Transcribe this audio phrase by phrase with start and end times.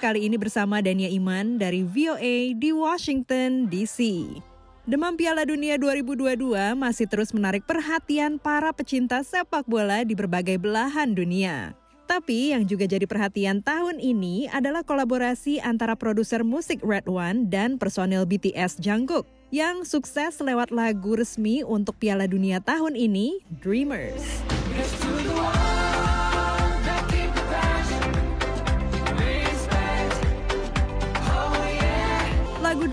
[0.00, 4.32] kali ini bersama Dania Iman dari VOA di Washington, D.C.
[4.88, 11.12] Demam Piala Dunia 2022 masih terus menarik perhatian para pecinta sepak bola di berbagai belahan
[11.12, 11.76] dunia.
[12.08, 17.76] Tapi yang juga jadi perhatian tahun ini adalah kolaborasi antara produser musik Red One dan
[17.76, 24.48] personil BTS Jungkook yang sukses lewat lagu resmi untuk Piala Dunia tahun ini, Dreamers.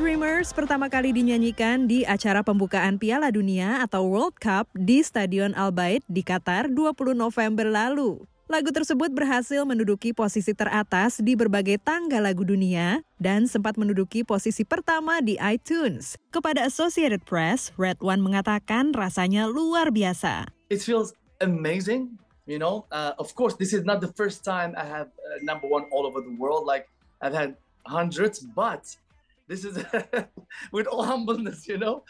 [0.08, 5.76] Dreamers pertama kali dinyanyikan di acara pembukaan Piala Dunia atau World Cup di Stadion Al
[5.76, 8.24] Bayt di Qatar 20 November lalu.
[8.48, 14.64] Lagu tersebut berhasil menduduki posisi teratas di berbagai tangga lagu dunia dan sempat menduduki posisi
[14.64, 16.16] pertama di iTunes.
[16.32, 20.48] Kepada Associated Press, Red One mengatakan rasanya luar biasa.
[20.72, 22.16] It feels amazing,
[22.48, 22.88] you know.
[22.96, 26.08] Uh, of course, this is not the first time I have uh, number one all
[26.08, 26.64] over the world.
[26.64, 26.88] Like
[27.20, 28.88] I've had hundreds, but
[29.48, 29.80] this is
[30.76, 32.04] with all humbleness, you know.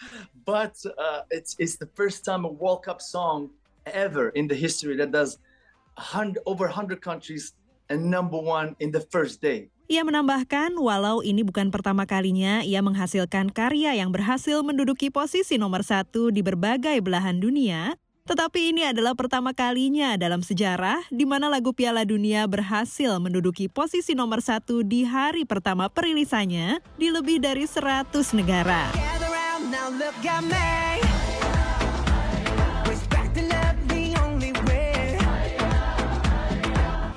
[0.45, 3.53] But uh, it's it's the first time a World Cup song
[3.85, 5.39] ever in the history that does
[5.95, 7.53] 100, over 100 countries
[7.89, 9.71] and number one in the first day.
[9.87, 15.79] Ia menambahkan, walau ini bukan pertama kalinya ia menghasilkan karya yang berhasil menduduki posisi nomor
[15.79, 17.95] satu di berbagai belahan dunia,
[18.27, 24.11] tetapi ini adalah pertama kalinya dalam sejarah di mana lagu Piala Dunia berhasil menduduki posisi
[24.11, 28.91] nomor satu di hari pertama perilisannya di lebih dari 100 negara.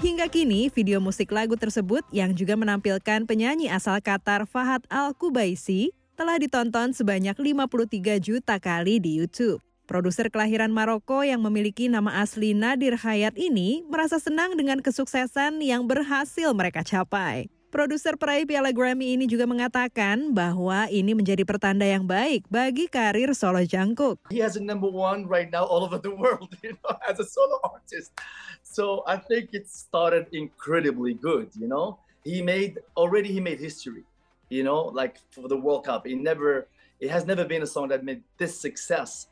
[0.00, 6.36] Hingga kini, video musik lagu tersebut yang juga menampilkan penyanyi asal Qatar Fahad Al-Kubaisi telah
[6.36, 9.69] ditonton sebanyak 53 juta kali di YouTube.
[9.90, 15.82] Produser kelahiran Maroko yang memiliki nama asli Nadir Hayat ini merasa senang dengan kesuksesan yang
[15.82, 17.50] berhasil mereka capai.
[17.74, 23.34] Produser peraih Piala Grammy ini juga mengatakan bahwa ini menjadi pertanda yang baik bagi karir
[23.34, 24.30] solo Jungkook.
[24.30, 27.26] He has a number one right now all over the world, you know, as a
[27.26, 28.14] solo artist.
[28.62, 31.98] So I think it started incredibly good, you know.
[32.22, 34.06] He made already he made history,
[34.54, 36.06] you know, like for the World Cup.
[36.06, 36.70] It never
[37.02, 39.26] it has never been a song that made this success,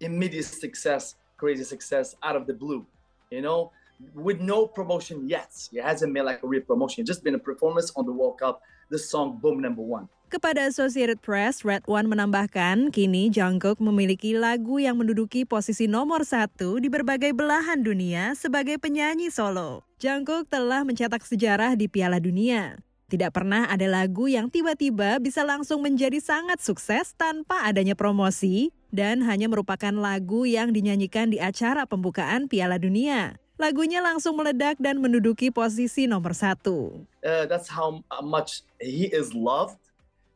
[0.00, 2.86] immediate success, crazy success out of the blue,
[3.30, 3.72] you know
[4.14, 5.52] with no promotion yet.
[5.72, 7.04] It hasn't been like a real promotion.
[7.04, 8.60] Just been a performance on the World Cup.
[8.90, 10.06] The song boom number one.
[10.26, 16.82] Kepada Associated Press, Red One menambahkan, kini Jungkook memiliki lagu yang menduduki posisi nomor satu
[16.82, 19.86] di berbagai belahan dunia sebagai penyanyi solo.
[20.02, 22.85] Jungkook telah mencetak sejarah di Piala Dunia.
[23.06, 29.22] Tidak pernah ada lagu yang tiba-tiba bisa langsung menjadi sangat sukses tanpa adanya promosi dan
[29.22, 33.38] hanya merupakan lagu yang dinyanyikan di acara pembukaan Piala Dunia.
[33.62, 37.06] Lagunya langsung meledak dan menduduki posisi nomor satu.
[37.22, 39.78] Uh, that's how much he is loved,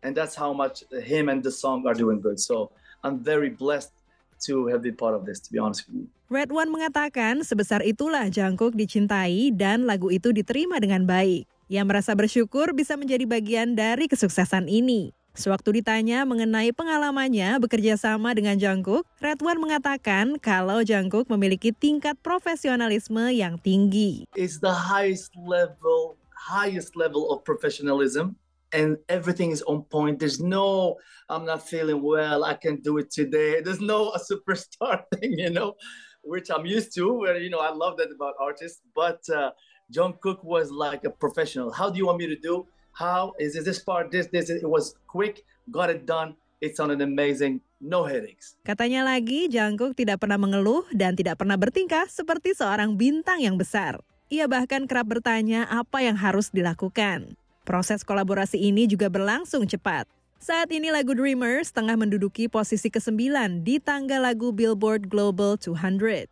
[0.06, 2.38] and that's how much him and the song are doing good.
[2.38, 2.70] So
[3.02, 3.90] I'm very blessed
[4.46, 6.08] to have been part of this, to be honest with you.
[6.30, 11.50] Red One mengatakan sebesar itulah Jungkook dicintai dan lagu itu diterima dengan baik.
[11.70, 15.14] Ia merasa bersyukur bisa menjadi bagian dari kesuksesan ini.
[15.38, 23.22] Sewaktu ditanya mengenai pengalamannya bekerja sama dengan Jungkook, Redwan mengatakan kalau Jungkook memiliki tingkat profesionalisme
[23.30, 24.26] yang tinggi.
[24.34, 28.34] It's the highest level, highest level of professionalism
[28.74, 30.18] and everything is on point.
[30.18, 30.98] There's no,
[31.30, 33.62] I'm not feeling well, I can do it today.
[33.62, 35.78] There's no a superstar thing, you know,
[36.26, 37.14] which I'm used to.
[37.14, 39.54] Where you know I love that about artists, but uh,
[39.90, 41.74] Jungkook was like a professional.
[41.74, 42.62] How do you want me to do?
[42.94, 44.14] How is this part?
[44.14, 45.42] This this it was quick,
[45.74, 46.38] got it done.
[46.62, 47.66] It sounded amazing.
[47.80, 48.54] No headaches.
[48.62, 53.98] Katanya lagi, Jungkook tidak pernah mengeluh dan tidak pernah bertingkah seperti seorang bintang yang besar.
[54.30, 57.34] Ia bahkan kerap bertanya apa yang harus dilakukan.
[57.66, 60.06] Proses kolaborasi ini juga berlangsung cepat.
[60.38, 66.28] Saat ini lagu Dreamers tengah menduduki posisi ke-9 di tangga lagu Billboard Global 200.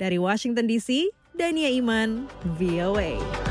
[0.00, 2.26] Dari Washington DC, Dania Iman,
[2.58, 3.49] VOA.